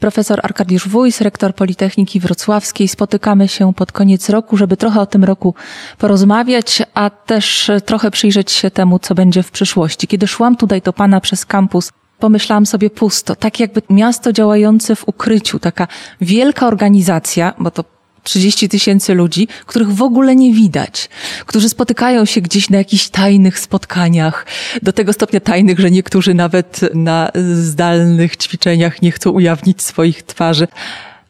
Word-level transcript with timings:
Profesor 0.00 0.40
Arkadiusz 0.42 0.88
Wójs, 0.88 1.20
rektor 1.20 1.54
Politechniki 1.54 2.20
Wrocławskiej. 2.20 2.88
Spotykamy 2.88 3.48
się 3.48 3.74
pod 3.74 3.92
koniec 3.92 4.28
roku, 4.28 4.56
żeby 4.56 4.76
trochę 4.76 5.00
o 5.00 5.06
tym 5.06 5.24
roku 5.24 5.54
porozmawiać, 5.98 6.82
a 6.94 7.10
też 7.10 7.70
trochę 7.86 8.10
przyjrzeć 8.10 8.52
się 8.52 8.70
temu, 8.70 8.98
co 8.98 9.14
będzie 9.14 9.42
w 9.42 9.50
przyszłości. 9.50 10.06
Kiedy 10.06 10.26
szłam 10.26 10.56
tutaj 10.56 10.82
do 10.82 10.92
Pana 10.92 11.20
przez 11.20 11.46
kampus, 11.46 11.90
pomyślałam 12.18 12.66
sobie 12.66 12.90
pusto, 12.90 13.36
tak 13.36 13.60
jakby 13.60 13.82
miasto 13.90 14.32
działające 14.32 14.96
w 14.96 15.08
ukryciu, 15.08 15.58
taka 15.58 15.88
wielka 16.20 16.66
organizacja, 16.66 17.54
bo 17.58 17.70
to 17.70 17.84
30 18.22 18.68
tysięcy 18.68 19.14
ludzi, 19.14 19.48
których 19.66 19.90
w 19.92 20.02
ogóle 20.02 20.36
nie 20.36 20.52
widać, 20.52 21.08
którzy 21.46 21.68
spotykają 21.68 22.24
się 22.24 22.40
gdzieś 22.40 22.70
na 22.70 22.78
jakichś 22.78 23.08
tajnych 23.08 23.58
spotkaniach, 23.58 24.46
do 24.82 24.92
tego 24.92 25.12
stopnia 25.12 25.40
tajnych, 25.40 25.80
że 25.80 25.90
niektórzy 25.90 26.34
nawet 26.34 26.80
na 26.94 27.30
zdalnych 27.54 28.36
ćwiczeniach 28.36 29.02
nie 29.02 29.12
chcą 29.12 29.30
ujawnić 29.30 29.82
swoich 29.82 30.22
twarzy. 30.22 30.68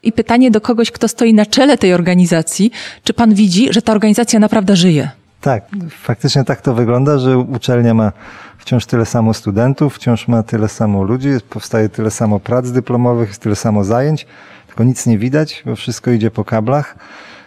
I 0.03 0.11
pytanie 0.11 0.51
do 0.51 0.61
kogoś, 0.61 0.91
kto 0.91 1.07
stoi 1.07 1.33
na 1.33 1.45
czele 1.45 1.77
tej 1.77 1.93
organizacji, 1.93 2.71
czy 3.03 3.13
pan 3.13 3.33
widzi, 3.33 3.73
że 3.73 3.81
ta 3.81 3.91
organizacja 3.91 4.39
naprawdę 4.39 4.75
żyje? 4.75 5.09
Tak, 5.41 5.63
faktycznie 5.89 6.43
tak 6.43 6.61
to 6.61 6.73
wygląda, 6.73 7.19
że 7.19 7.37
uczelnia 7.37 7.93
ma 7.93 8.11
wciąż 8.57 8.85
tyle 8.85 9.05
samo 9.05 9.33
studentów, 9.33 9.95
wciąż 9.95 10.27
ma 10.27 10.43
tyle 10.43 10.69
samo 10.69 11.03
ludzi, 11.03 11.29
powstaje 11.49 11.89
tyle 11.89 12.11
samo 12.11 12.39
prac 12.39 12.71
dyplomowych, 12.71 13.37
tyle 13.37 13.55
samo 13.55 13.83
zajęć 13.83 14.25
tylko 14.71 14.83
nic 14.83 15.05
nie 15.05 15.17
widać, 15.17 15.63
bo 15.65 15.75
wszystko 15.75 16.11
idzie 16.11 16.31
po 16.31 16.45
kablach. 16.45 16.95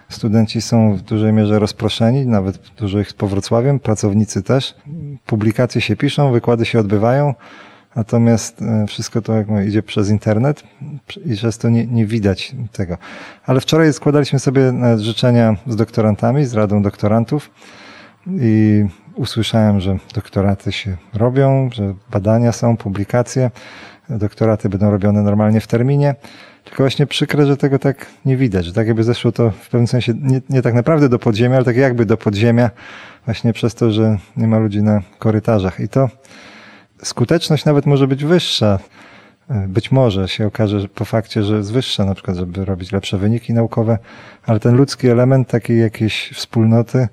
Studenci 0.09 0.61
są 0.61 0.97
w 0.97 1.03
dużej 1.03 1.33
mierze 1.33 1.59
rozproszeni, 1.59 2.27
nawet 2.27 2.59
dużo 2.77 3.01
ich 3.01 3.13
po 3.13 3.29
Wrocławiem, 3.29 3.81
pracownicy 3.81 4.43
też. 4.43 4.75
Publikacje 5.27 5.81
się 5.81 5.97
piszą, 5.97 6.33
wykłady 6.33 6.65
się 6.65 6.79
odbywają, 6.79 7.35
natomiast 7.97 8.63
e, 8.63 8.87
wszystko 8.87 9.23
to 9.23 9.33
jak 9.33 9.49
mówię, 9.49 9.67
idzie 9.67 9.83
przez 9.83 10.11
internet 10.11 10.63
i 11.27 11.37
często 11.37 11.69
nie, 11.69 11.87
nie 11.87 12.07
widać 12.07 12.55
tego. 12.73 12.99
Ale 13.47 13.61
wczoraj 13.61 13.93
składaliśmy 13.93 14.39
sobie 14.39 14.73
życzenia 14.97 15.57
z 15.67 15.77
doktorantami, 15.77 16.45
z 16.45 16.55
Radą 16.55 16.83
Doktorantów 16.83 17.51
i 18.27 18.85
usłyszałem, 19.15 19.81
że 19.81 19.97
doktoraty 20.15 20.73
się 20.73 20.97
robią, 21.15 21.71
że 21.73 21.95
badania 22.11 22.53
są, 22.53 22.77
publikacje. 22.77 23.51
Doktoraty 24.09 24.69
będą 24.69 24.91
robione 24.91 25.23
normalnie 25.23 25.61
w 25.61 25.67
terminie. 25.67 26.15
Tylko 26.65 26.83
właśnie 26.83 27.07
przykre, 27.07 27.47
że 27.47 27.57
tego 27.57 27.79
tak 27.79 28.07
nie 28.25 28.37
widać, 28.37 28.65
że 28.65 28.73
tak 28.73 28.87
jakby 28.87 29.05
zeszło 29.05 29.33
to 29.33 29.51
w 29.51 29.69
pewnym 29.69 29.87
sensie 29.87 30.15
nie, 30.21 30.41
nie 30.51 30.63
tak 30.63 30.75
naprawdę 30.75 31.09
do 31.09 31.19
podziemia, 31.19 31.57
ale 31.57 31.65
tak 31.65 31.77
jakby 31.77 32.07
do 32.07 32.17
podziemia, 32.17 32.71
właśnie 33.25 33.53
przez 33.53 33.75
to, 33.75 33.93
że 33.93 34.19
nie 34.37 34.47
ma 34.47 34.59
ludzi 34.59 34.83
na 34.83 35.03
korytarzach. 35.19 35.81
I 35.81 35.89
to 35.89 36.09
skuteczność 37.03 37.65
nawet 37.65 37.87
może 37.87 38.07
być 38.07 38.25
wyższa. 38.25 38.79
Być 39.69 39.93
może 39.93 40.29
się 40.29 40.47
okaże 40.47 40.89
po 40.89 41.05
fakcie, 41.05 41.43
że 41.43 41.57
jest 41.57 41.73
wyższa, 41.73 42.05
na 42.05 42.15
przykład, 42.15 42.37
żeby 42.37 42.65
robić 42.65 42.93
lepsze 42.93 43.19
wyniki 43.19 43.53
naukowe, 43.53 43.99
ale 44.47 44.61
ten 44.61 44.77
ludzki 44.77 45.09
element 45.09 45.49
takiej 45.49 45.81
jakiejś 45.81 46.31
wspólnoty, 46.35 47.09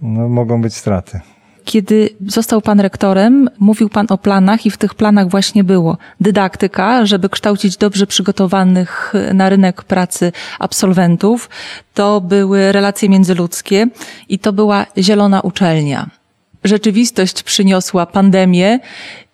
no, 0.00 0.28
mogą 0.28 0.62
być 0.62 0.74
straty. 0.74 1.20
Kiedy 1.64 2.10
został 2.26 2.60
pan 2.60 2.80
rektorem, 2.80 3.50
mówił 3.58 3.88
pan 3.88 4.06
o 4.10 4.18
planach 4.18 4.66
i 4.66 4.70
w 4.70 4.76
tych 4.76 4.94
planach 4.94 5.28
właśnie 5.28 5.64
było 5.64 5.96
dydaktyka, 6.20 7.06
żeby 7.06 7.28
kształcić 7.28 7.76
dobrze 7.76 8.06
przygotowanych 8.06 9.12
na 9.34 9.48
rynek 9.48 9.84
pracy 9.84 10.32
absolwentów. 10.58 11.48
To 11.94 12.20
były 12.20 12.72
relacje 12.72 13.08
międzyludzkie 13.08 13.86
i 14.28 14.38
to 14.38 14.52
była 14.52 14.86
zielona 14.98 15.40
uczelnia. 15.40 16.10
Rzeczywistość 16.64 17.42
przyniosła 17.42 18.06
pandemię 18.06 18.78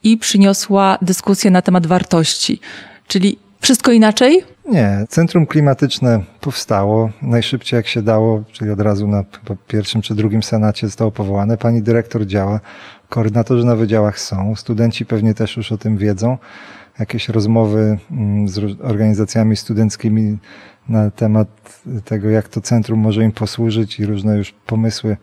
i 0.02 0.18
przyniosła 0.18 0.98
dyskusję 1.02 1.50
na 1.50 1.62
temat 1.62 1.86
wartości. 1.86 2.60
Czyli 3.08 3.38
wszystko 3.66 3.92
inaczej? 3.92 4.42
Nie, 4.68 5.04
centrum 5.08 5.46
klimatyczne 5.46 6.20
powstało 6.40 7.10
najszybciej 7.22 7.76
jak 7.76 7.86
się 7.86 8.02
dało, 8.02 8.42
czyli 8.52 8.70
od 8.70 8.80
razu 8.80 9.08
na 9.08 9.24
pierwszym 9.68 10.02
czy 10.02 10.14
drugim 10.14 10.42
senacie 10.42 10.86
zostało 10.86 11.10
powołane. 11.10 11.58
Pani 11.58 11.82
dyrektor 11.82 12.26
działa, 12.26 12.60
koordynatorzy 13.08 13.64
na 13.64 13.76
wydziałach 13.76 14.20
są, 14.20 14.56
studenci 14.56 15.06
pewnie 15.06 15.34
też 15.34 15.56
już 15.56 15.72
o 15.72 15.78
tym 15.78 15.96
wiedzą. 15.96 16.38
Jakieś 16.98 17.28
rozmowy 17.28 17.98
mm, 18.10 18.48
z 18.48 18.80
organizacjami 18.80 19.56
studenckimi 19.56 20.38
na 20.88 21.10
temat 21.10 21.48
tego, 22.04 22.30
jak 22.30 22.48
to 22.48 22.60
centrum 22.60 23.00
może 23.00 23.24
im 23.24 23.32
posłużyć 23.32 24.00
i 24.00 24.06
różne 24.06 24.36
już 24.36 24.52
pomysły 24.66 25.16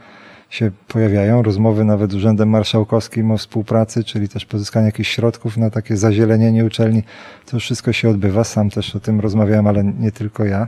się 0.53 0.72
pojawiają. 0.88 1.44
Rozmowy 1.44 1.84
nawet 1.84 2.12
z 2.12 2.16
Urzędem 2.16 2.50
Marszałkowskim 2.50 3.31
o 3.31 3.38
współpracy, 3.38 4.03
czyli 4.03 4.30
też 4.30 4.46
pozyskanie 4.46 4.86
jakichś 4.86 5.09
środków 5.09 5.58
na 5.58 5.69
takie 5.69 5.97
zazielenienie 5.97 6.66
uczelni. 6.66 7.03
To 7.46 7.59
wszystko 7.59 7.94
się 7.94 8.09
odbywa. 8.09 8.44
Sam 8.44 8.69
też 8.69 8.96
o 8.96 9.00
tym 9.00 9.19
rozmawiałem, 9.19 9.68
ale 9.68 9.84
nie 9.84 10.12
tylko 10.12 10.46
ja. 10.46 10.68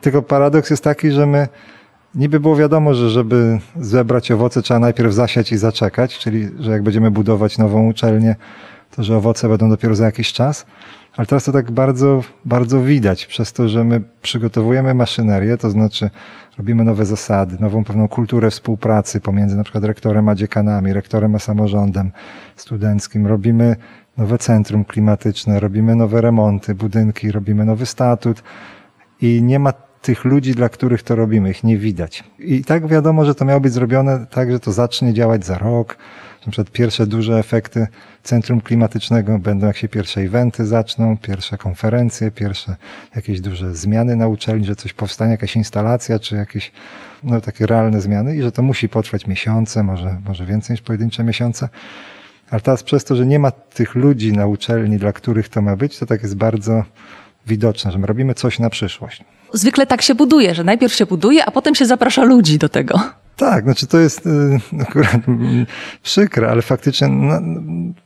Tylko 0.00 0.22
paradoks 0.22 0.70
jest 0.70 0.84
taki, 0.84 1.10
że 1.10 1.26
my 1.26 1.48
niby 2.14 2.40
było 2.40 2.56
wiadomo, 2.56 2.94
że 2.94 3.10
żeby 3.10 3.58
zebrać 3.76 4.30
owoce 4.30 4.62
trzeba 4.62 4.80
najpierw 4.80 5.14
zasiać 5.14 5.52
i 5.52 5.56
zaczekać, 5.56 6.18
czyli 6.18 6.48
że 6.60 6.70
jak 6.70 6.82
będziemy 6.82 7.10
budować 7.10 7.58
nową 7.58 7.88
uczelnię, 7.88 8.36
to 8.90 9.02
że 9.02 9.16
owoce 9.16 9.48
będą 9.48 9.70
dopiero 9.70 9.94
za 9.94 10.04
jakiś 10.04 10.32
czas. 10.32 10.66
Ale 11.16 11.26
teraz 11.26 11.44
to 11.44 11.52
tak 11.52 11.70
bardzo, 11.70 12.22
bardzo 12.44 12.82
widać 12.82 13.26
przez 13.26 13.52
to, 13.52 13.68
że 13.68 13.84
my 13.84 14.00
przygotowujemy 14.22 14.94
maszynerię, 14.94 15.56
to 15.56 15.70
znaczy 15.70 16.10
robimy 16.58 16.84
nowe 16.84 17.06
zasady, 17.06 17.56
nową 17.60 17.84
pewną 17.84 18.08
kulturę 18.08 18.50
współpracy 18.50 19.20
pomiędzy 19.20 19.56
na 19.56 19.62
przykład 19.62 19.84
rektorem 19.84 20.28
a 20.28 20.34
dziekanami, 20.34 20.92
rektorem 20.92 21.34
a 21.34 21.38
samorządem 21.38 22.12
studenckim. 22.56 23.26
Robimy 23.26 23.76
nowe 24.16 24.38
centrum 24.38 24.84
klimatyczne, 24.84 25.60
robimy 25.60 25.96
nowe 25.96 26.20
remonty, 26.20 26.74
budynki, 26.74 27.32
robimy 27.32 27.64
nowy 27.64 27.86
statut 27.86 28.42
i 29.20 29.42
nie 29.42 29.58
ma 29.58 29.72
tych 30.02 30.24
ludzi, 30.24 30.54
dla 30.54 30.68
których 30.68 31.02
to 31.02 31.16
robimy, 31.16 31.50
ich 31.50 31.64
nie 31.64 31.78
widać. 31.78 32.24
I 32.38 32.64
tak 32.64 32.86
wiadomo, 32.86 33.24
że 33.24 33.34
to 33.34 33.44
miało 33.44 33.60
być 33.60 33.72
zrobione 33.72 34.26
tak, 34.30 34.52
że 34.52 34.60
to 34.60 34.72
zacznie 34.72 35.14
działać 35.14 35.46
za 35.46 35.58
rok, 35.58 35.96
na 36.46 36.52
przykład 36.52 36.70
pierwsze 36.70 37.06
duże 37.06 37.38
efekty 37.38 37.86
centrum 38.22 38.60
klimatycznego 38.60 39.38
będą, 39.38 39.66
jak 39.66 39.76
się 39.76 39.88
pierwsze 39.88 40.20
eventy 40.20 40.66
zaczną, 40.66 41.18
pierwsze 41.18 41.58
konferencje, 41.58 42.30
pierwsze 42.30 42.76
jakieś 43.16 43.40
duże 43.40 43.74
zmiany 43.74 44.16
na 44.16 44.28
uczelni, 44.28 44.66
że 44.66 44.76
coś 44.76 44.92
powstanie, 44.92 45.30
jakaś 45.30 45.56
instalacja, 45.56 46.18
czy 46.18 46.36
jakieś 46.36 46.72
no, 47.22 47.40
takie 47.40 47.66
realne 47.66 48.00
zmiany 48.00 48.36
i 48.36 48.42
że 48.42 48.52
to 48.52 48.62
musi 48.62 48.88
potrwać 48.88 49.26
miesiące, 49.26 49.82
może, 49.82 50.16
może 50.24 50.46
więcej 50.46 50.74
niż 50.74 50.82
pojedyncze 50.82 51.24
miesiące. 51.24 51.68
Ale 52.50 52.60
teraz 52.60 52.82
przez 52.82 53.04
to, 53.04 53.16
że 53.16 53.26
nie 53.26 53.38
ma 53.38 53.50
tych 53.50 53.94
ludzi 53.94 54.32
na 54.32 54.46
uczelni, 54.46 54.98
dla 54.98 55.12
których 55.12 55.48
to 55.48 55.62
ma 55.62 55.76
być, 55.76 55.98
to 55.98 56.06
tak 56.06 56.22
jest 56.22 56.36
bardzo 56.36 56.84
widoczne, 57.46 57.92
że 57.92 57.98
my 57.98 58.06
robimy 58.06 58.34
coś 58.34 58.58
na 58.58 58.70
przyszłość. 58.70 59.24
Zwykle 59.52 59.86
tak 59.86 60.02
się 60.02 60.14
buduje, 60.14 60.54
że 60.54 60.64
najpierw 60.64 60.94
się 60.94 61.06
buduje, 61.06 61.44
a 61.44 61.50
potem 61.50 61.74
się 61.74 61.86
zaprasza 61.86 62.24
ludzi 62.24 62.58
do 62.58 62.68
tego. 62.68 63.00
Tak, 63.36 63.64
znaczy 63.64 63.86
to 63.86 63.98
jest 63.98 64.26
y, 64.26 64.60
akurat 64.88 65.16
przykre, 66.02 66.50
ale 66.50 66.62
faktycznie 66.62 67.08
na, 67.08 67.40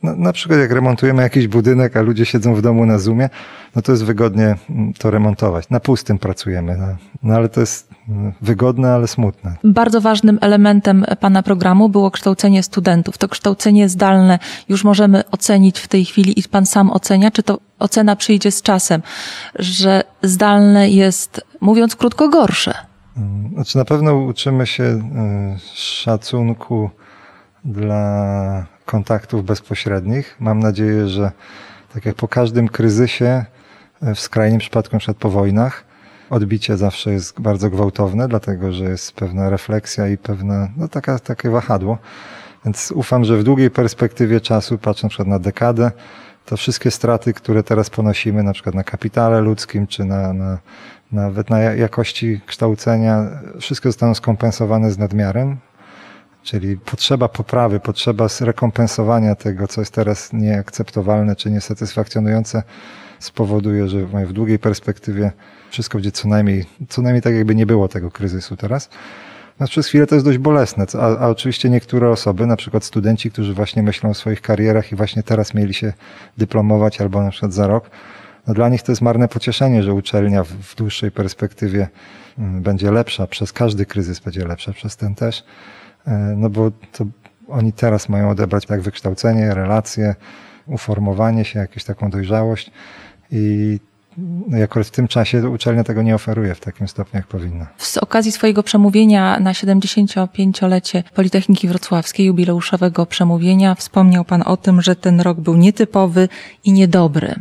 na, 0.03 0.15
na, 0.15 0.33
przykład 0.33 0.59
jak 0.59 0.71
remontujemy 0.71 1.21
jakiś 1.21 1.47
budynek, 1.47 1.97
a 1.97 2.01
ludzie 2.01 2.25
siedzą 2.25 2.55
w 2.55 2.61
domu 2.61 2.85
na 2.85 2.99
Zoomie, 2.99 3.29
no 3.75 3.81
to 3.81 3.91
jest 3.91 4.03
wygodnie 4.03 4.55
mm, 4.69 4.93
to 4.93 5.11
remontować. 5.11 5.69
Na 5.69 5.79
pustym 5.79 6.19
pracujemy, 6.19 6.77
no, 6.77 6.87
no 7.23 7.35
ale 7.35 7.49
to 7.49 7.59
jest 7.59 7.89
mm, 8.09 8.33
wygodne, 8.41 8.93
ale 8.93 9.07
smutne. 9.07 9.55
Bardzo 9.63 10.01
ważnym 10.01 10.37
elementem 10.41 11.05
Pana 11.19 11.43
programu 11.43 11.89
było 11.89 12.11
kształcenie 12.11 12.63
studentów. 12.63 13.17
To 13.17 13.27
kształcenie 13.27 13.89
zdalne 13.89 14.39
już 14.69 14.83
możemy 14.83 15.23
ocenić 15.31 15.79
w 15.79 15.87
tej 15.87 16.05
chwili 16.05 16.39
i 16.39 16.43
Pan 16.43 16.65
sam 16.65 16.91
ocenia, 16.91 17.31
czy 17.31 17.43
to 17.43 17.59
ocena 17.79 18.15
przyjdzie 18.15 18.51
z 18.51 18.61
czasem, 18.61 19.01
że 19.59 20.03
zdalne 20.21 20.89
jest, 20.89 21.41
mówiąc 21.61 21.95
krótko, 21.95 22.29
gorsze. 22.29 22.73
Znaczy 23.53 23.77
na 23.77 23.85
pewno 23.85 24.15
uczymy 24.15 24.67
się 24.67 24.83
y, 24.83 25.59
szacunku 25.75 26.89
dla 27.65 28.65
kontaktów 28.85 29.45
bezpośrednich. 29.45 30.35
Mam 30.39 30.59
nadzieję, 30.59 31.07
że 31.07 31.31
tak 31.93 32.05
jak 32.05 32.15
po 32.15 32.27
każdym 32.27 32.67
kryzysie, 32.67 33.45
y, 34.03 34.15
w 34.15 34.19
skrajnym 34.19 34.59
przypadku, 34.59 34.95
na 34.95 34.99
przykład 34.99 35.17
po 35.17 35.29
wojnach, 35.29 35.83
odbicie 36.29 36.77
zawsze 36.77 37.11
jest 37.11 37.41
bardzo 37.41 37.69
gwałtowne, 37.69 38.27
dlatego 38.27 38.71
że 38.71 38.83
jest 38.83 39.11
pewna 39.11 39.49
refleksja 39.49 40.07
i 40.07 40.17
pewne, 40.17 40.69
no 40.77 40.87
taka, 40.87 41.19
takie 41.19 41.49
wahadło. 41.49 41.97
Więc 42.65 42.91
ufam, 42.91 43.25
że 43.25 43.37
w 43.37 43.43
długiej 43.43 43.71
perspektywie 43.71 44.41
czasu, 44.41 44.77
patrząc 44.77 45.19
na 45.19 45.25
na 45.25 45.39
dekadę, 45.39 45.91
to 46.45 46.57
wszystkie 46.57 46.91
straty, 46.91 47.33
które 47.33 47.63
teraz 47.63 47.89
ponosimy, 47.89 48.43
na 48.43 48.53
przykład 48.53 48.75
na 48.75 48.83
kapitale 48.83 49.41
ludzkim, 49.41 49.87
czy 49.87 50.05
na, 50.05 50.33
na 50.33 50.57
nawet 51.11 51.49
na 51.49 51.59
jakości 51.59 52.41
kształcenia, 52.45 53.29
wszystko 53.59 53.89
zostaną 53.89 54.13
skompensowane 54.13 54.91
z 54.91 54.97
nadmiarem, 54.97 55.57
czyli 56.43 56.77
potrzeba 56.77 57.27
poprawy, 57.27 57.79
potrzeba 57.79 58.27
zrekompensowania 58.27 59.35
tego, 59.35 59.67
co 59.67 59.81
jest 59.81 59.93
teraz 59.93 60.33
nieakceptowalne 60.33 61.35
czy 61.35 61.51
niesatysfakcjonujące, 61.51 62.63
spowoduje, 63.19 63.87
że 63.87 64.05
w 64.05 64.33
długiej 64.33 64.59
perspektywie 64.59 65.31
wszystko 65.69 65.97
będzie 65.97 66.11
co 66.11 66.27
najmniej, 66.27 66.65
co 66.89 67.01
najmniej 67.01 67.21
tak 67.21 67.33
jakby 67.33 67.55
nie 67.55 67.65
było 67.65 67.87
tego 67.87 68.11
kryzysu 68.11 68.57
teraz. 68.57 68.89
No, 69.59 69.67
przez 69.67 69.87
chwilę 69.87 70.07
to 70.07 70.15
jest 70.15 70.25
dość 70.25 70.37
bolesne, 70.37 70.85
a, 70.99 71.17
a 71.17 71.29
oczywiście 71.29 71.69
niektóre 71.69 72.09
osoby, 72.09 72.47
na 72.47 72.55
przykład 72.55 72.83
studenci, 72.83 73.31
którzy 73.31 73.53
właśnie 73.53 73.83
myślą 73.83 74.09
o 74.09 74.13
swoich 74.13 74.41
karierach 74.41 74.91
i 74.91 74.95
właśnie 74.95 75.23
teraz 75.23 75.53
mieli 75.53 75.73
się 75.73 75.93
dyplomować 76.37 77.01
albo 77.01 77.23
na 77.23 77.31
przykład 77.31 77.53
za 77.53 77.67
rok, 77.67 77.89
no 78.47 78.53
dla 78.53 78.69
nich 78.69 78.83
to 78.83 78.91
jest 78.91 79.01
marne 79.01 79.27
pocieszenie, 79.27 79.83
że 79.83 79.93
uczelnia 79.93 80.43
w, 80.43 80.47
w 80.47 80.75
dłuższej 80.75 81.11
perspektywie 81.11 81.87
mm, 82.37 82.61
będzie 82.61 82.91
lepsza, 82.91 83.27
przez 83.27 83.53
każdy 83.53 83.85
kryzys 83.85 84.19
będzie 84.19 84.47
lepsza, 84.47 84.73
przez 84.73 84.97
ten 84.97 85.15
też, 85.15 85.43
e, 86.07 86.11
no 86.37 86.49
bo 86.49 86.71
to 86.91 87.05
oni 87.49 87.73
teraz 87.73 88.09
mają 88.09 88.29
odebrać 88.29 88.65
tak 88.65 88.81
wykształcenie, 88.81 89.53
relacje, 89.53 90.15
uformowanie 90.65 91.45
się, 91.45 91.59
jakąś 91.59 91.83
taką 91.83 92.09
dojrzałość 92.09 92.71
i 93.31 93.79
no 94.47 94.83
w 94.83 94.91
tym 94.91 95.07
czasie 95.07 95.49
uczelnia 95.49 95.83
tego 95.83 96.01
nie 96.01 96.15
oferuje 96.15 96.55
w 96.55 96.59
takim 96.59 96.87
stopniu, 96.87 97.17
jak 97.17 97.27
powinna. 97.27 97.67
Z 97.77 97.97
okazji 97.97 98.31
swojego 98.31 98.63
przemówienia 98.63 99.39
na 99.39 99.51
75-lecie 99.51 101.03
Politechniki 101.15 101.67
Wrocławskiej, 101.67 102.25
jubileuszowego 102.25 103.05
przemówienia, 103.05 103.75
wspomniał 103.75 104.25
Pan 104.25 104.43
o 104.45 104.57
tym, 104.57 104.81
że 104.81 104.95
ten 104.95 105.21
rok 105.21 105.39
był 105.39 105.55
nietypowy 105.55 106.29
i 106.63 106.71
niedobry. 106.73 107.35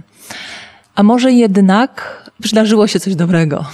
A 0.97 1.03
może 1.03 1.33
jednak 1.33 2.23
przydarzyło 2.43 2.87
się 2.87 3.01
coś 3.01 3.17
dobrego? 3.17 3.65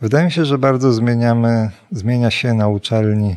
Wydaje 0.00 0.24
mi 0.24 0.32
się, 0.32 0.44
że 0.44 0.58
bardzo 0.58 0.92
zmieniamy, 0.92 1.70
zmienia 1.92 2.30
się 2.30 2.54
na 2.54 2.68
uczelni 2.68 3.36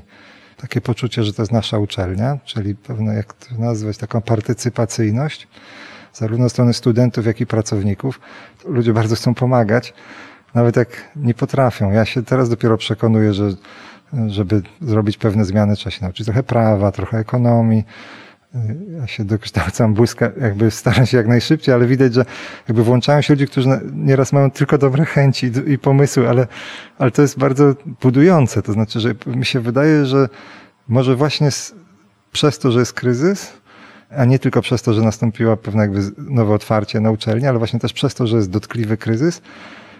takie 0.58 0.82
poczucie, 0.82 1.24
że 1.24 1.34
to 1.34 1.42
jest 1.42 1.52
nasza 1.52 1.78
uczelnia, 1.78 2.38
czyli 2.46 2.76
pewne, 2.76 3.16
jak 3.16 3.34
to 3.34 3.56
nazwać, 3.60 3.98
taką 3.98 4.22
partycypacyjność, 4.22 5.48
zarówno 6.14 6.50
strony 6.50 6.74
studentów, 6.74 7.26
jak 7.26 7.42
i 7.42 7.46
pracowników. 7.46 8.20
Ludzie 8.66 8.94
bardzo 8.94 9.16
chcą 9.16 9.34
pomagać, 9.34 9.94
nawet 10.54 10.76
jak 10.76 11.12
nie 11.16 11.34
potrafią. 11.34 11.92
Ja 11.92 12.06
się 12.06 12.24
teraz 12.24 12.50
dopiero 12.50 12.78
przekonuję, 12.78 13.34
że 13.34 13.50
żeby 14.28 14.62
zrobić 14.82 15.18
pewne 15.18 15.46
zmiany, 15.46 15.76
trzeba 15.76 15.92
się 15.92 16.02
nauczyć 16.02 16.26
trochę 16.26 16.44
prawa, 16.44 16.92
trochę 16.92 17.18
ekonomii. 17.18 17.84
Ja 19.00 19.08
się 19.08 19.26
dokształcam 19.26 19.94
błyska, 19.94 20.32
jakby 20.42 20.72
staram 20.72 21.06
się 21.06 21.18
jak 21.18 21.28
najszybciej, 21.28 21.76
ale 21.76 21.86
widać, 21.86 22.14
że 22.14 22.26
jakby 22.68 22.84
włączają 22.84 23.22
się 23.22 23.34
ludzie, 23.34 23.48
którzy 23.48 23.70
nieraz 23.94 24.34
mają 24.34 24.52
tylko 24.52 24.78
dobre 24.78 25.06
chęci 25.06 25.52
i 25.68 25.78
pomysły, 25.78 26.30
ale, 26.30 26.48
ale 26.98 27.12
to 27.12 27.22
jest 27.22 27.40
bardzo 27.40 27.76
budujące. 28.02 28.62
To 28.62 28.74
znaczy, 28.74 29.00
że 29.00 29.16
mi 29.26 29.46
się 29.46 29.60
wydaje, 29.60 30.06
że 30.06 30.30
może 30.88 31.16
właśnie 31.16 31.50
przez 32.32 32.60
to, 32.60 32.72
że 32.72 32.80
jest 32.80 32.94
kryzys, 32.94 33.54
a 34.18 34.26
nie 34.26 34.40
tylko 34.40 34.62
przez 34.62 34.82
to, 34.82 34.94
że 34.94 35.02
nastąpiło 35.02 35.58
pewne 35.58 35.82
jakby 35.82 36.02
nowe 36.18 36.54
otwarcie 36.54 37.00
na 37.00 37.12
uczelni, 37.12 37.48
ale 37.48 37.58
właśnie 37.58 37.80
też 37.80 37.94
przez 37.94 38.16
to, 38.16 38.28
że 38.28 38.38
jest 38.38 38.50
dotkliwy 38.50 38.98
kryzys, 38.98 39.42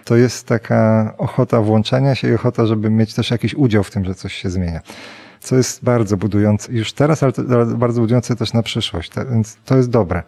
to 0.04 0.16
jest 0.16 0.46
taka 0.46 1.14
ochota 1.18 1.60
włączenia 1.60 2.14
się 2.14 2.28
i 2.28 2.34
ochota, 2.34 2.66
żeby 2.66 2.90
mieć 2.90 3.14
też 3.14 3.30
jakiś 3.30 3.54
udział 3.54 3.84
w 3.84 3.90
tym, 3.90 4.04
że 4.04 4.14
coś 4.14 4.34
się 4.34 4.50
zmienia. 4.50 4.80
Co 5.44 5.56
jest 5.56 5.84
bardzo 5.84 6.16
budujące 6.16 6.72
już 6.72 6.92
teraz, 6.92 7.22
ale, 7.22 7.32
bardzo 7.66 8.00
budujące 8.00 8.36
też 8.36 8.52
na 8.52 8.62
przyszłość. 8.62 9.12
Więc 9.30 9.56
to 9.64 9.76
jest 9.76 9.90
dobre. 9.90 10.22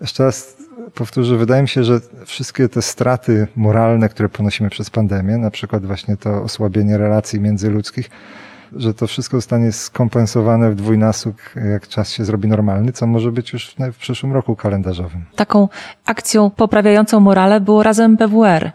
Jeszcze 0.00 0.24
raz 0.24 0.56
powtórzę, 0.94 1.36
wydaje 1.36 1.62
mi 1.62 1.68
się, 1.68 1.84
że 1.84 2.00
wszystkie 2.24 2.68
te 2.68 2.82
straty 2.82 3.46
moralne, 3.56 4.08
które 4.08 4.28
ponosimy 4.28 4.70
przez 4.70 4.90
pandemię, 4.90 5.38
na 5.38 5.50
przykład 5.50 5.86
właśnie 5.86 6.16
to 6.16 6.42
osłabienie 6.42 6.98
relacji 6.98 7.40
międzyludzkich, 7.40 8.10
że 8.76 8.94
to 8.94 9.06
wszystko 9.06 9.36
zostanie 9.36 9.72
skompensowane 9.72 10.70
w 10.70 10.74
dwójnasób, 10.74 11.36
jak 11.72 11.88
czas 11.88 12.10
się 12.10 12.24
zrobi 12.24 12.48
normalny, 12.48 12.92
co 12.92 13.06
może 13.06 13.32
być 13.32 13.52
już 13.52 13.74
w 13.92 13.96
przyszłym 13.96 14.32
roku 14.32 14.56
kalendarzowym. 14.56 15.24
Taką 15.36 15.68
akcją 16.06 16.50
poprawiającą 16.50 17.20
morale 17.20 17.60
było 17.60 17.82
razem 17.82 18.16
PWR 18.16 18.72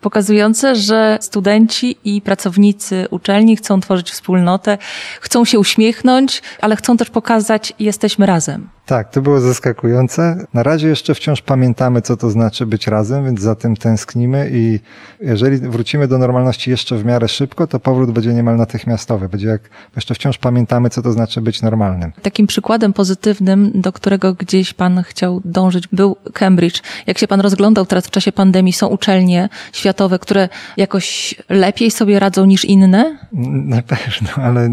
pokazujące, 0.00 0.76
że 0.76 1.18
studenci 1.20 1.96
i 2.04 2.20
pracownicy 2.22 3.06
uczelni 3.10 3.56
chcą 3.56 3.80
tworzyć 3.80 4.10
wspólnotę, 4.10 4.78
chcą 5.20 5.44
się 5.44 5.58
uśmiechnąć, 5.58 6.42
ale 6.60 6.76
chcą 6.76 6.96
też 6.96 7.10
pokazać, 7.10 7.72
jesteśmy 7.78 8.26
razem. 8.26 8.68
Tak, 8.90 9.10
to 9.10 9.22
było 9.22 9.40
zaskakujące. 9.40 10.46
Na 10.54 10.62
razie 10.62 10.88
jeszcze 10.88 11.14
wciąż 11.14 11.42
pamiętamy, 11.42 12.02
co 12.02 12.16
to 12.16 12.30
znaczy 12.30 12.66
być 12.66 12.86
razem, 12.86 13.24
więc 13.24 13.40
za 13.40 13.54
tym 13.54 13.76
tęsknimy 13.76 14.50
i 14.52 14.80
jeżeli 15.20 15.58
wrócimy 15.58 16.08
do 16.08 16.18
normalności 16.18 16.70
jeszcze 16.70 16.96
w 16.96 17.04
miarę 17.04 17.28
szybko, 17.28 17.66
to 17.66 17.80
powrót 17.80 18.10
będzie 18.10 18.32
niemal 18.34 18.56
natychmiastowy. 18.56 19.28
Będzie 19.28 19.48
jak 19.48 19.60
jeszcze 19.96 20.14
wciąż 20.14 20.38
pamiętamy, 20.38 20.90
co 20.90 21.02
to 21.02 21.12
znaczy 21.12 21.40
być 21.40 21.62
normalnym. 21.62 22.12
Takim 22.22 22.46
przykładem 22.46 22.92
pozytywnym, 22.92 23.70
do 23.74 23.92
którego 23.92 24.34
gdzieś 24.34 24.74
pan 24.74 25.02
chciał 25.02 25.40
dążyć, 25.44 25.88
był 25.92 26.16
Cambridge. 26.32 26.82
Jak 27.06 27.18
się 27.18 27.28
pan 27.28 27.40
rozglądał 27.40 27.86
teraz 27.86 28.06
w 28.06 28.10
czasie 28.10 28.32
pandemii, 28.32 28.72
są 28.72 28.86
uczelnie 28.86 29.48
światowe, 29.72 30.18
które 30.18 30.48
jakoś 30.76 31.34
lepiej 31.48 31.90
sobie 31.90 32.18
radzą 32.18 32.44
niż 32.44 32.64
inne? 32.64 33.18
Na 33.64 33.82
pewno, 33.82 34.44
ale 34.44 34.70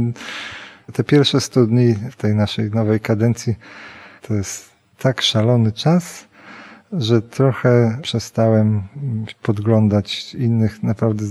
te 0.94 1.04
pierwsze 1.04 1.42
100 1.42 1.66
dni 1.66 1.96
w 2.12 2.16
tej 2.16 2.36
naszej 2.36 2.72
nowej 2.72 3.00
kadencji 3.00 3.56
to 4.22 4.34
jest 4.34 4.70
tak 4.98 5.22
szalony 5.22 5.72
czas, 5.72 6.28
że 6.92 7.22
trochę 7.22 7.98
przestałem 8.02 8.84
podglądać 9.42 10.34
innych. 10.34 10.84
Naprawdę 10.84 11.26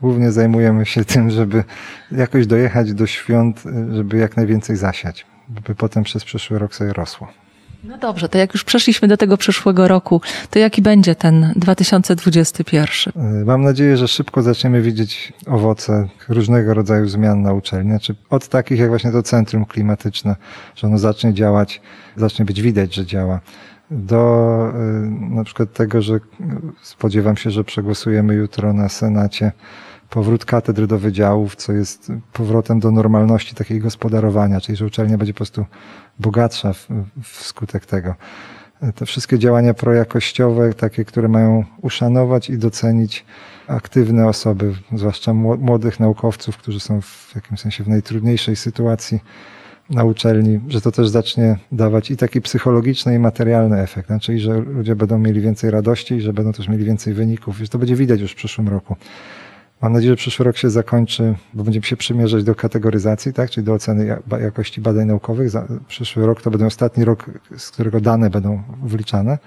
głównie 0.00 0.32
zajmujemy 0.32 0.86
się 0.86 1.04
tym, 1.14 1.30
żeby 1.30 1.64
jakoś 2.12 2.46
dojechać 2.46 2.94
do 2.94 3.06
świąt, 3.06 3.62
żeby 3.92 4.16
jak 4.16 4.36
najwięcej 4.36 4.76
zasiać, 4.76 5.26
by 5.48 5.74
potem 5.74 6.04
przez 6.04 6.24
przyszły 6.24 6.58
rok 6.58 6.74
sobie 6.74 6.92
rosło. 6.92 7.43
No 7.84 7.98
dobrze, 7.98 8.28
to 8.28 8.38
jak 8.38 8.54
już 8.54 8.64
przeszliśmy 8.64 9.08
do 9.08 9.16
tego 9.16 9.36
przyszłego 9.36 9.88
roku, 9.88 10.20
to 10.50 10.58
jaki 10.58 10.82
będzie 10.82 11.14
ten 11.14 11.52
2021? 11.56 13.12
Mam 13.46 13.62
nadzieję, 13.62 13.96
że 13.96 14.08
szybko 14.08 14.42
zaczniemy 14.42 14.82
widzieć 14.82 15.32
owoce 15.46 16.08
różnego 16.28 16.74
rodzaju 16.74 17.08
zmian 17.08 17.42
na 17.42 17.52
uczelni. 17.52 17.90
Znaczy 17.90 18.14
od 18.30 18.48
takich 18.48 18.78
jak 18.78 18.88
właśnie 18.88 19.12
to 19.12 19.22
centrum 19.22 19.64
klimatyczne, 19.64 20.36
że 20.76 20.86
ono 20.86 20.98
zacznie 20.98 21.34
działać, 21.34 21.80
zacznie 22.16 22.44
być 22.44 22.62
widać, 22.62 22.94
że 22.94 23.06
działa 23.06 23.40
do 23.90 24.72
y, 24.74 25.34
na 25.34 25.44
przykład 25.44 25.72
tego, 25.72 26.02
że 26.02 26.20
spodziewam 26.82 27.36
się, 27.36 27.50
że 27.50 27.64
przegłosujemy 27.64 28.34
jutro 28.34 28.72
na 28.72 28.88
Senacie 28.88 29.52
powrót 30.10 30.44
katedry 30.44 30.86
do 30.86 30.98
wydziałów, 30.98 31.56
co 31.56 31.72
powrotem 32.32 32.80
do 32.80 32.90
normalności 32.90 33.54
takiego 33.54 33.84
gospodarowania, 33.84 34.60
czyli 34.60 34.76
że 34.76 34.86
uczelnia 34.86 35.18
będzie 35.18 35.32
po 35.32 35.36
prostu 35.36 35.64
bogatsza 36.18 36.72
wskutek 37.22 37.86
tego. 37.86 38.14
Te 38.94 39.06
wszystkie 39.06 39.38
działania 39.38 39.74
projakościowe, 39.74 40.74
takie, 40.74 41.04
które 41.04 41.28
mają 41.28 41.64
uszanować 41.82 42.50
i 42.50 42.58
docenić 42.58 43.24
aktywne 43.66 44.28
osoby, 44.28 44.74
zwłaszcza 44.94 45.34
młodych 45.34 46.00
naukowców, 46.00 46.56
którzy 46.56 46.80
są 46.80 47.00
w 47.00 47.32
jakimś 47.34 47.60
sensie 47.60 47.84
w 47.84 47.88
najtrudniejszej 47.88 48.56
sytuacji 48.56 49.20
na 49.90 50.04
uczelni, 50.04 50.60
że 50.68 50.80
to 50.80 50.92
też 50.92 51.08
zacznie 51.08 51.58
dawać 51.72 52.10
i 52.10 52.16
taki 52.16 52.40
psychologiczny 52.40 53.14
i 53.14 53.18
materialny 53.18 53.80
efekt, 53.80 54.08
czyli 54.20 54.40
że 54.40 54.60
ludzie 54.60 54.96
będą 54.96 55.18
mieli 55.18 55.40
więcej 55.40 55.70
radości 55.70 56.14
i 56.14 56.20
że 56.20 56.32
będą 56.32 56.52
też 56.52 56.68
mieli 56.68 56.84
więcej 56.84 57.14
wyników, 57.14 57.58
że 57.58 57.68
to 57.68 57.78
będzie 57.78 57.96
widać 57.96 58.20
już 58.20 58.32
w 58.32 58.36
przyszłym 58.36 58.68
roku. 58.68 58.96
Mam 59.82 59.92
nadzieję, 59.92 60.12
że 60.12 60.16
przyszły 60.16 60.44
rok 60.44 60.56
się 60.56 60.70
zakończy, 60.70 61.34
bo 61.54 61.64
będziemy 61.64 61.86
się 61.86 61.96
przymierzać 61.96 62.44
do 62.44 62.54
kategoryzacji, 62.54 63.32
tak, 63.32 63.50
czyli 63.50 63.66
do 63.66 63.72
oceny 63.72 64.16
jakości 64.40 64.80
badań 64.80 65.06
naukowych. 65.06 65.52
Przyszły 65.88 66.26
rok 66.26 66.42
to 66.42 66.50
będzie 66.50 66.66
ostatni 66.66 67.04
rok, 67.04 67.30
z 67.56 67.70
którego 67.70 68.00
dane 68.00 68.30
będą 68.30 68.62
wliczane, 68.82 69.38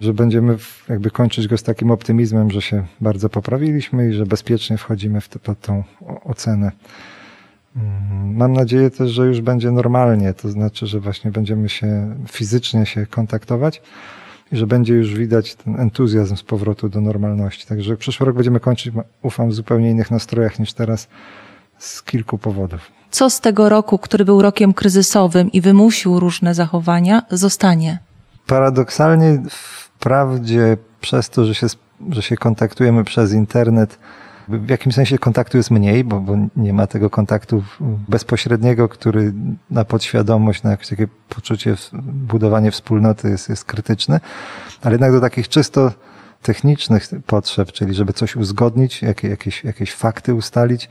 że 0.00 0.14
będziemy 0.14 0.56
jakby 0.88 1.10
kończyć 1.10 1.48
go 1.48 1.58
z 1.58 1.62
takim 1.62 1.90
optymizmem, 1.90 2.50
że 2.50 2.62
się 2.62 2.86
bardzo 3.00 3.28
poprawiliśmy 3.28 4.10
i 4.10 4.12
że 4.12 4.26
bezpiecznie 4.26 4.78
wchodzimy 4.78 5.20
w 5.20 5.28
pod 5.28 5.60
tą 5.60 5.84
ocenę. 6.24 6.72
Mm, 7.76 8.36
mam 8.36 8.52
nadzieję 8.52 8.90
też, 8.90 9.10
że 9.10 9.26
już 9.26 9.40
będzie 9.40 9.70
normalnie, 9.70 10.34
to 10.34 10.48
znaczy, 10.48 10.86
że 10.86 11.00
właśnie 11.00 11.30
będziemy 11.30 11.68
się 11.68 12.16
fizycznie 12.28 12.86
się 12.86 13.06
kontaktować 13.06 13.82
i 14.52 14.56
że 14.56 14.66
będzie 14.66 14.94
już 14.94 15.14
widać 15.14 15.54
ten 15.54 15.80
entuzjazm 15.80 16.36
z 16.36 16.42
powrotu 16.42 16.88
do 16.88 17.00
normalności. 17.00 17.66
Także 17.66 17.96
przyszły 17.96 18.26
rok 18.26 18.34
będziemy 18.36 18.60
kończyć, 18.60 18.94
ufam, 19.22 19.50
w 19.50 19.54
zupełnie 19.54 19.90
innych 19.90 20.10
nastrojach 20.10 20.58
niż 20.58 20.72
teraz 20.72 21.08
z 21.78 22.02
kilku 22.02 22.38
powodów. 22.38 22.80
Co 23.10 23.30
z 23.30 23.40
tego 23.40 23.68
roku, 23.68 23.98
który 23.98 24.24
był 24.24 24.42
rokiem 24.42 24.74
kryzysowym 24.74 25.52
i 25.52 25.60
wymusił 25.60 26.20
różne 26.20 26.54
zachowania, 26.54 27.22
zostanie? 27.30 27.98
Paradoksalnie, 28.46 29.42
wprawdzie 29.50 30.76
przez 31.00 31.30
to, 31.30 31.44
że 31.44 31.54
się, 31.54 31.66
że 32.10 32.22
się 32.22 32.36
kontaktujemy 32.36 33.04
przez 33.04 33.32
internet, 33.32 33.98
w 34.48 34.68
jakimś 34.68 34.94
sensie 34.94 35.18
kontaktu 35.18 35.56
jest 35.56 35.70
mniej, 35.70 36.04
bo, 36.04 36.20
bo 36.20 36.36
nie 36.56 36.72
ma 36.72 36.86
tego 36.86 37.10
kontaktu 37.10 37.62
bezpośredniego, 38.08 38.88
który 38.88 39.32
na 39.70 39.84
podświadomość, 39.84 40.62
na 40.62 40.70
jakieś 40.70 40.88
takie 40.88 41.08
poczucie, 41.28 41.74
budowanie 42.02 42.70
wspólnoty 42.70 43.30
jest, 43.30 43.48
jest 43.48 43.64
krytyczny, 43.64 44.20
ale 44.82 44.92
jednak 44.92 45.12
do 45.12 45.20
takich 45.20 45.48
czysto 45.48 45.92
technicznych 46.42 47.08
potrzeb, 47.26 47.72
czyli 47.72 47.94
żeby 47.94 48.12
coś 48.12 48.36
uzgodnić, 48.36 49.02
jakie, 49.02 49.28
jakieś, 49.28 49.64
jakieś 49.64 49.92
fakty 49.94 50.34
ustalić, 50.34 50.88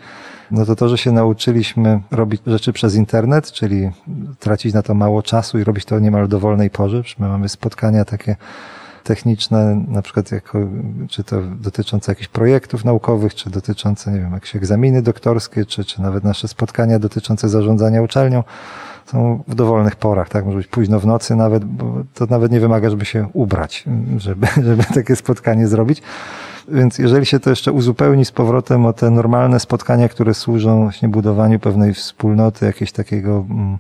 no 0.52 0.66
to 0.66 0.76
to, 0.76 0.90
że 0.90 0.98
się 0.98 1.12
nauczyliśmy 1.12 2.02
robić 2.12 2.42
rzeczy 2.48 2.74
przez 2.74 2.96
internet, 2.96 3.52
czyli 3.52 3.92
tracić 4.40 4.74
na 4.74 4.82
to 4.82 4.94
mało 4.94 5.24
czasu 5.24 5.60
i 5.60 5.64
robić 5.64 5.86
to 5.86 6.00
niemal 6.00 6.28
dowolnej 6.28 6.70
porze. 6.70 7.04
My 7.20 7.28
mamy 7.28 7.50
spotkania 7.50 8.06
takie 8.06 8.36
techniczne, 9.04 9.86
na 9.88 10.02
przykład 10.02 10.32
jako, 10.32 10.60
czy 11.10 11.24
to 11.24 11.42
dotyczące 11.42 12.12
jakichś 12.12 12.28
projektów 12.28 12.86
naukowych, 12.86 13.36
czy 13.36 13.50
dotyczące, 13.50 14.12
nie 14.12 14.20
wiem, 14.20 14.34
jakieś 14.34 14.56
egzaminy 14.56 15.02
doktorskie, 15.02 15.66
czy, 15.66 15.86
czy 15.86 16.02
nawet 16.02 16.24
nasze 16.24 16.48
spotkania 16.48 17.00
dotyczące 17.00 17.50
zarządzania 17.50 18.02
uczelnią 18.02 18.44
są 19.06 19.44
w 19.48 19.56
dowolnych 19.56 19.96
porach, 19.96 20.30
tak? 20.30 20.46
Może 20.46 20.58
być 20.58 20.68
późno 20.68 21.00
w 21.00 21.06
nocy 21.06 21.36
nawet, 21.36 21.66
bo 21.66 22.04
to 22.14 22.26
nawet 22.26 22.52
nie 22.52 22.60
wymaga, 22.60 22.90
żeby 22.90 23.06
się 23.06 23.28
ubrać, 23.34 23.86
żeby, 24.18 24.48
żeby 24.64 24.84
takie 24.84 25.16
spotkanie 25.16 25.68
zrobić. 25.68 26.02
Więc 26.72 26.98
jeżeli 26.98 27.26
się 27.26 27.40
to 27.40 27.50
jeszcze 27.50 27.72
uzupełni 27.72 28.26
z 28.26 28.32
powrotem 28.32 28.86
o 28.86 28.94
te 28.94 29.12
normalne 29.12 29.60
spotkania, 29.60 30.10
które 30.10 30.34
służą 30.34 30.82
właśnie 30.82 31.10
budowaniu 31.10 31.60
pewnej 31.60 31.94
wspólnoty, 31.94 32.66
jakiegoś 32.66 32.92
takiego 32.92 33.46
mm, 33.50 33.78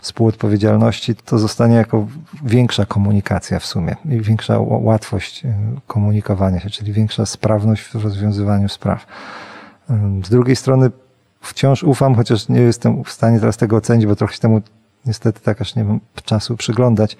współodpowiedzialności, 0.00 1.14
to 1.14 1.38
zostanie 1.38 1.76
jako 1.76 2.06
większa 2.44 2.86
komunikacja 2.86 3.58
w 3.58 3.66
sumie 3.66 3.96
i 4.04 4.20
większa 4.20 4.58
łatwość 4.60 5.44
y, 5.44 5.48
komunikowania 5.86 6.60
się, 6.60 6.70
czyli 6.70 6.92
większa 6.92 7.26
sprawność 7.26 7.82
w 7.82 7.94
rozwiązywaniu 7.94 8.68
spraw. 8.68 9.06
Z 10.24 10.30
drugiej 10.30 10.56
strony 10.56 10.90
wciąż 11.40 11.82
ufam, 11.82 12.14
chociaż 12.14 12.48
nie 12.48 12.60
jestem 12.60 13.04
w 13.04 13.10
stanie 13.10 13.40
teraz 13.40 13.56
tego 13.56 13.76
ocenić, 13.76 14.06
bo 14.06 14.16
trochę 14.16 14.34
się 14.34 14.40
temu 14.40 14.60
niestety 15.06 15.40
tak 15.40 15.60
aż 15.60 15.74
nie 15.74 15.84
mam 15.84 16.00
czasu 16.24 16.56
przyglądać, 16.56 17.16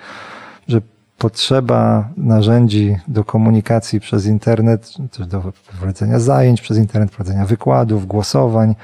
że 0.68 0.80
potrzeba 1.20 2.08
narzędzi 2.16 2.96
do 3.08 3.24
komunikacji 3.24 4.00
przez 4.00 4.26
internet, 4.26 4.92
też 5.10 5.26
do 5.26 5.52
prowadzenia 5.78 6.18
zajęć 6.18 6.60
przez 6.60 6.78
internet, 6.78 7.10
prowadzenia 7.10 7.46
wykładów, 7.46 8.06
głosowań, 8.06 8.74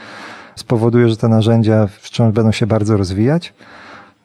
spowoduje, 0.56 1.08
że 1.08 1.16
te 1.16 1.28
narzędzia 1.28 1.88
wciąż 2.00 2.32
będą 2.32 2.52
się 2.52 2.66
bardzo 2.66 2.96
rozwijać. 2.96 3.54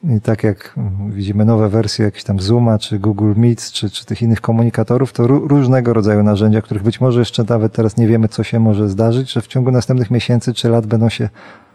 I 0.04 0.20
tak 0.20 0.44
jak 0.44 0.74
widzimy 1.08 1.44
nowe 1.44 1.68
wersje 1.68 2.04
jakichś 2.04 2.24
tam 2.24 2.40
Zooma, 2.40 2.78
czy 2.78 2.98
Google 2.98 3.32
Meet, 3.36 3.70
czy, 3.72 3.90
czy 3.90 4.06
tych 4.06 4.22
innych 4.22 4.40
komunikatorów, 4.40 5.12
to 5.12 5.26
różnego 5.26 5.92
rodzaju 5.92 6.22
narzędzia, 6.22 6.62
których 6.62 6.82
być 6.82 7.00
może 7.00 7.18
jeszcze 7.18 7.44
nawet 7.48 7.72
teraz 7.72 7.96
nie 7.96 8.06
wiemy, 8.06 8.28
co 8.28 8.44
się 8.44 8.60
może 8.60 8.88
zdarzyć, 8.88 9.32
że 9.32 9.40
w 9.40 9.46
ciągu 9.46 9.70
następnych 9.70 10.10
miesięcy 10.10 10.54
czy 10.54 10.68
lat 10.68 10.86
będą 10.86 11.08
się 11.08 11.28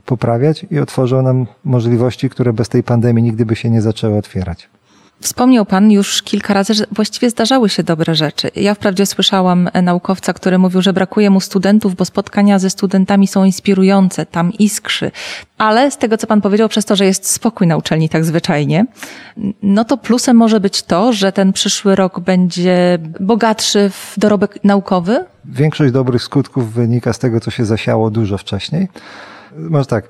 poprawiać 0.06 0.66
i 0.72 0.80
otworzą 0.80 1.22
nam 1.22 1.46
możliwości, 1.64 2.30
które 2.30 2.54
bez 2.54 2.70
tej 2.70 2.84
pandemii 2.84 3.24
nigdy 3.24 3.46
by 3.46 3.56
się 3.56 3.70
nie 3.70 3.82
zaczęły 3.82 4.18
otwierać. 4.18 4.70
Wspomniał 5.20 5.66
Pan 5.66 5.92
już 5.92 6.22
kilka 6.24 6.54
razy, 6.54 6.74
że 6.74 6.84
właściwie 6.92 7.30
zdarzały 7.30 7.70
się 7.70 7.84
dobre 7.84 8.16
rzeczy. 8.16 8.52
Ja 8.56 8.74
wprawdzie 8.74 9.06
słyszałam 9.06 9.70
e, 9.74 9.82
naukowca, 9.82 10.34
który 10.34 10.58
mówił, 10.58 10.82
że 10.82 10.94
brakuje 10.94 11.30
mu 11.30 11.40
studentów, 11.40 11.96
bo 11.96 12.06
spotkania 12.06 12.60
ze 12.60 12.70
studentami 12.70 13.28
są 13.28 13.44
inspirujące, 13.44 14.26
tam 14.26 14.54
iskrzy. 14.54 15.12
Ale 15.58 15.92
z 15.92 15.98
tego, 15.98 16.18
co 16.18 16.28
Pan 16.28 16.42
powiedział, 16.42 16.70
przez 16.70 16.86
to, 16.86 16.96
że 16.96 17.06
jest 17.06 17.32
spokój 17.32 17.68
na 17.68 17.78
uczelni 17.78 18.10
tak 18.10 18.26
zwyczajnie, 18.26 18.86
no 19.62 19.86
to 19.86 19.98
plusem 19.98 20.38
może 20.38 20.60
być 20.60 20.84
to, 20.84 21.14
że 21.14 21.32
ten 21.32 21.54
przyszły 21.54 21.96
rok 21.96 22.20
będzie 22.20 22.98
bogatszy 23.20 23.90
w 23.90 24.14
dorobek 24.18 24.64
naukowy? 24.64 25.26
Większość 25.46 25.94
dobrych 25.94 26.24
skutków 26.24 26.74
wynika 26.74 27.14
z 27.14 27.20
tego, 27.20 27.40
co 27.40 27.52
się 27.52 27.66
zasiało 27.66 28.10
dużo 28.10 28.38
wcześniej. 28.38 28.88
Może 29.58 29.86
tak 29.86 30.10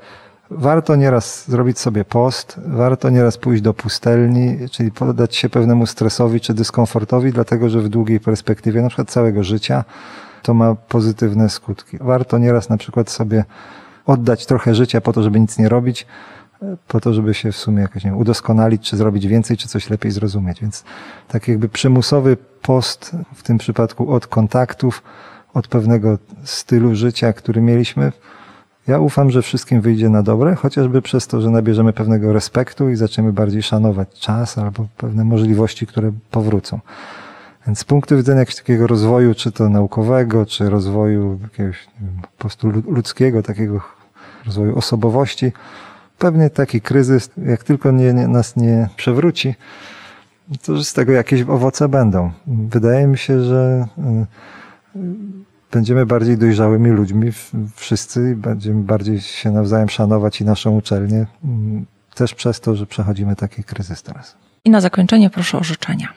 Warto 0.52 0.96
nieraz 0.96 1.50
zrobić 1.50 1.80
sobie 1.80 2.06
post, 2.06 2.60
warto 2.66 3.10
nieraz 3.10 3.38
pójść 3.38 3.62
do 3.62 3.74
pustelni, 3.74 4.70
czyli 4.72 4.92
poddać 4.92 5.36
się 5.36 5.50
pewnemu 5.50 5.86
stresowi 5.86 6.40
czy 6.40 6.54
dyskomfortowi, 6.54 7.32
dlatego 7.32 7.70
że 7.70 7.82
w 7.82 7.90
długiej 7.90 8.20
perspektywie, 8.20 8.82
na 8.82 8.88
przykład 8.88 9.10
całego 9.10 9.44
życia, 9.44 9.84
to 10.44 10.54
ma 10.54 10.76
pozytywne 10.76 11.50
skutki. 11.50 11.98
Warto 12.02 12.38
nieraz 12.38 12.70
na 12.70 12.78
przykład 12.78 13.10
sobie 13.10 13.46
oddać 14.06 14.46
trochę 14.46 14.76
życia 14.76 15.02
po 15.02 15.14
to, 15.14 15.24
żeby 15.24 15.40
nic 15.40 15.58
nie 15.58 15.70
robić, 15.70 16.06
po 16.88 17.02
to, 17.02 17.14
żeby 17.14 17.34
się 17.34 17.52
w 17.52 17.58
sumie 17.58 17.82
jakoś 17.82 18.04
nie 18.04 18.12
wiem, 18.12 18.20
udoskonalić, 18.20 18.90
czy 18.90 18.98
zrobić 18.98 19.28
więcej, 19.28 19.58
czy 19.58 19.68
coś 19.68 19.90
lepiej 19.90 20.12
zrozumieć. 20.12 20.62
Więc 20.62 20.84
tak 21.28 21.48
jakby 21.48 21.70
przymusowy 21.70 22.38
post 22.62 23.16
w 23.36 23.44
tym 23.44 23.58
przypadku 23.58 24.12
od 24.12 24.28
kontaktów, 24.28 25.04
od 25.54 25.68
pewnego 25.68 26.18
stylu 26.44 26.96
życia, 26.96 27.34
który 27.34 27.62
mieliśmy, 27.62 28.12
ja 28.88 29.00
ufam, 29.00 29.32
że 29.32 29.42
wszystkim 29.42 29.82
wyjdzie 29.82 30.10
na 30.10 30.24
dobre, 30.24 30.56
chociażby 30.56 31.02
przez 31.02 31.28
to, 31.28 31.42
że 31.42 31.50
nabierzemy 31.50 31.94
pewnego 31.94 32.34
respektu 32.34 32.90
i 32.90 32.96
zaczniemy 32.96 33.34
bardziej 33.34 33.64
szanować 33.64 34.20
czas 34.20 34.58
albo 34.58 34.88
pewne 34.98 35.24
możliwości, 35.24 35.88
które 35.88 36.12
powrócą. 36.32 36.80
Więc 37.68 37.80
z 37.80 37.84
punktu 37.84 38.18
widzenia 38.18 38.40
jakiegoś 38.40 38.56
takiego 38.56 38.88
rozwoju, 38.88 39.36
czy 39.36 39.52
to 39.52 39.70
naukowego, 39.70 40.46
czy 40.46 40.70
rozwoju 40.70 41.40
jakiegoś 41.44 41.88
wiem, 42.02 42.22
po 42.22 42.38
prostu 42.38 42.70
ludzkiego, 42.88 43.44
takiego 43.44 43.82
rozwoju 44.46 44.78
osobowości, 44.78 45.52
pewnie 46.18 46.50
taki 46.50 46.82
kryzys, 46.82 47.30
jak 47.46 47.64
tylko 47.64 47.92
nie, 47.92 48.14
nie, 48.14 48.28
nas 48.28 48.56
nie 48.56 48.90
przewróci, 48.96 49.56
to 50.66 50.84
z 50.84 50.94
tego 50.94 51.12
jakieś 51.12 51.42
owoce 51.42 51.90
będą. 51.90 52.32
Wydaje 52.48 53.08
mi 53.08 53.18
się, 53.18 53.44
że 53.44 53.88
y, 54.96 54.98
będziemy 55.72 56.06
bardziej 56.06 56.38
dojrzałymi 56.38 56.90
ludźmi 56.90 57.32
wszyscy, 57.76 58.36
będziemy 58.36 58.84
bardziej 58.84 59.22
się 59.22 59.52
nawzajem 59.52 59.90
szanować 59.90 60.42
i 60.42 60.46
naszą 60.46 60.72
uczelnię, 60.72 61.26
mm, 61.44 61.86
też 62.16 62.36
przez 62.36 62.60
to, 62.60 62.76
że 62.76 62.86
przechodzimy 62.86 63.36
taki 63.36 63.64
kryzys 63.64 64.04
teraz. 64.04 64.36
I 64.66 64.70
na 64.70 64.82
zakończenie 64.82 65.30
proszę 65.30 65.58
o 65.58 65.64
życzenia. 65.64 66.08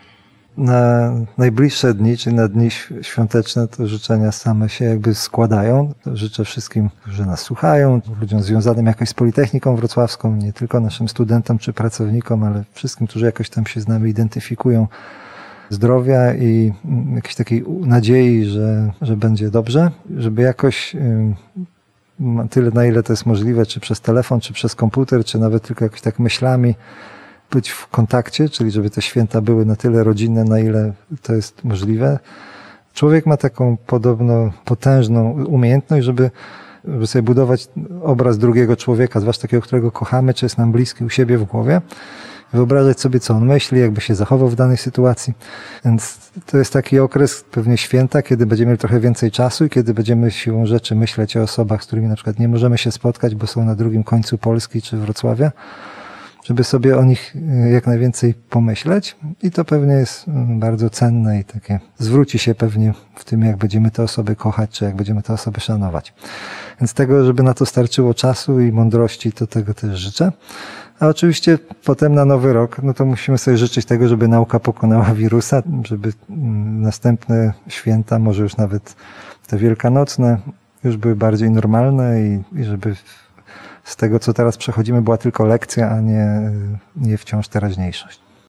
Na 0.57 1.13
najbliższe 1.39 1.95
dni, 1.95 2.17
czy 2.17 2.33
na 2.33 2.49
dni 2.49 2.69
świąteczne, 3.03 3.69
to 3.69 3.87
życzenia 3.87 4.33
same 4.33 4.69
się 4.69 4.85
jakby 4.85 5.15
składają. 5.15 5.95
Życzę 6.07 6.45
wszystkim, 6.45 6.91
którzy 7.03 7.27
nas 7.27 7.41
słuchają, 7.41 8.01
ludziom 8.21 8.43
związanym 8.43 8.87
jakoś 8.87 9.09
z 9.09 9.15
Politechniką 9.15 9.77
Wrocławską, 9.77 10.37
nie 10.37 10.53
tylko 10.53 10.81
naszym 10.81 11.09
studentom 11.09 11.59
czy 11.59 11.73
pracownikom, 11.73 12.45
ale 12.45 12.65
wszystkim, 12.73 13.07
którzy 13.07 13.27
jakoś 13.27 13.51
tam 13.51 13.67
się 13.67 13.81
z 13.81 13.89
nami 13.89 14.11
identyfikują, 14.11 14.87
zdrowia 15.71 16.35
i 16.35 16.73
mm, 16.85 17.17
jakiejś 17.17 17.35
takiej 17.35 17.65
nadziei, 17.81 18.45
że, 18.45 18.93
że 19.03 19.17
będzie 19.17 19.51
dobrze, 19.51 19.91
żeby 20.17 20.43
jakoś 20.43 20.97
tyle, 22.51 22.71
na 22.71 22.87
ile 22.87 23.03
to 23.03 23.13
jest 23.13 23.27
możliwe, 23.27 23.67
czy 23.67 23.81
przez 23.81 24.01
telefon, 24.01 24.41
czy 24.41 24.53
przez 24.53 24.75
komputer, 24.75 25.25
czy 25.25 25.39
nawet 25.39 25.63
tylko 25.63 25.85
jakoś 25.85 26.01
tak 26.01 26.19
myślami 26.19 26.75
być 27.51 27.71
w 27.71 27.87
kontakcie, 27.87 28.49
czyli 28.49 28.71
żeby 28.71 28.91
te 28.91 29.03
święta 29.03 29.41
były 29.41 29.65
na 29.65 29.77
tyle 29.77 30.05
rodzinne, 30.05 30.45
na 30.45 30.61
ile 30.61 30.93
to 31.23 31.35
jest 31.35 31.65
możliwe. 31.65 32.19
Człowiek 32.95 33.27
ma 33.27 33.37
taką 33.37 33.77
podobno 33.87 34.53
potężną 34.65 35.45
umiejętność, 35.45 36.07
żeby, 36.07 36.31
żeby 36.85 37.07
sobie 37.07 37.23
budować 37.23 37.69
obraz 38.03 38.39
drugiego 38.39 38.77
człowieka, 38.77 39.21
zwłaszcza 39.21 39.43
takiego, 39.43 39.63
którego 39.63 39.91
kochamy, 39.91 40.35
czy 40.35 40.45
jest 40.45 40.59
nam 40.59 40.73
bliski 40.73 41.05
u 41.05 41.09
siebie 41.09 41.39
w 41.39 41.45
głowie 41.45 41.81
wyobrażać 42.53 43.01
sobie, 43.01 43.21
co 43.21 43.35
on 43.35 43.47
myśli, 43.47 43.81
jakby 43.81 44.01
się 44.01 44.15
zachował 44.15 44.49
w 44.49 44.55
danej 44.55 44.77
sytuacji. 44.77 45.35
Więc 45.85 46.19
to 46.47 46.59
jest 46.59 46.73
taki 46.73 46.99
okres 46.99 47.45
pewnie 47.51 47.77
święta, 47.79 48.23
kiedy 48.23 48.47
będziemy 48.47 48.69
mieli 48.69 48.79
trochę 48.79 49.01
więcej 49.01 49.31
czasu 49.31 49.65
i 49.65 49.71
kiedy 49.71 49.95
będziemy 49.95 50.31
siłą 50.31 50.67
rzeczy 50.67 50.95
myśleć 50.95 51.37
o 51.37 51.43
osobach, 51.43 51.83
z 51.83 51.87
którymi 51.87 52.09
na 52.09 52.15
przykład 52.15 52.39
nie 52.39 52.49
możemy 52.49 52.79
się 52.79 52.93
spotkać, 52.93 53.35
bo 53.35 53.47
są 53.47 53.65
na 53.65 53.75
drugim 53.75 54.05
końcu 54.05 54.39
Polski 54.39 54.83
czy 54.83 54.97
Wrocławia, 54.97 55.53
żeby 56.45 56.65
sobie 56.65 56.99
o 56.99 57.05
nich 57.05 57.37
e, 57.37 57.71
jak 57.71 57.87
najwięcej 57.87 58.35
pomyśleć 58.35 59.17
i 59.43 59.51
to 59.51 59.65
pewnie 59.65 59.95
jest 59.95 60.29
mm, 60.29 60.61
bardzo 60.61 60.91
cenne 60.91 61.41
i 61.41 61.45
takie 61.45 61.81
zwróci 61.99 62.39
się 62.39 62.55
pewnie 62.55 62.95
w 63.15 63.25
tym, 63.25 63.43
jak 63.43 63.57
będziemy 63.57 63.91
te 63.91 64.03
osoby 64.03 64.37
kochać, 64.37 64.71
czy 64.71 64.85
jak 64.85 64.97
będziemy 64.97 65.23
te 65.23 65.33
osoby 65.33 65.61
szanować. 65.61 66.15
Więc 66.81 66.95
tego, 66.95 67.25
żeby 67.25 67.43
na 67.43 67.55
to 67.55 67.67
starczyło 67.67 68.15
czasu 68.15 68.61
i 68.61 68.73
mądrości, 68.73 69.33
to 69.33 69.47
tego 69.47 69.75
też 69.75 69.99
życzę. 69.99 70.33
A 71.01 71.07
oczywiście 71.07 71.59
potem 71.85 72.15
na 72.15 72.25
nowy 72.25 72.53
rok, 72.53 72.83
no 72.83 72.95
to 72.95 73.05
musimy 73.05 73.39
sobie 73.39 73.57
życzyć 73.57 73.87
tego, 73.87 74.09
żeby 74.09 74.29
nauka 74.29 74.61
pokonała 74.61 75.05
wirusa, 75.15 75.63
żeby 75.85 76.13
mm, 76.31 76.83
następne 76.83 77.53
święta, 77.69 78.19
może 78.19 78.43
już 78.43 78.57
nawet 78.57 78.97
te 79.47 79.57
wielkanocne, 79.57 80.39
już 80.85 80.97
były 80.97 81.17
bardziej 81.17 81.51
normalne 81.51 82.21
i, 82.21 82.43
i 82.61 82.65
żeby 82.65 82.97
z 83.85 83.97
tego, 83.97 84.19
co 84.19 84.33
teraz 84.33 84.57
przechodzimy, 84.57 85.03
była 85.03 85.17
tylko 85.17 85.47
lekcja, 85.47 85.91
a 85.91 86.01
nie, 86.01 86.51
nie 86.97 87.19
wciąż 87.19 87.49
teraźniejszość. 87.49 88.30